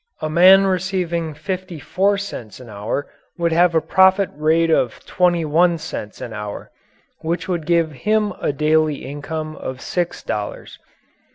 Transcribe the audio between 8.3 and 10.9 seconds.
a daily income of six dollars.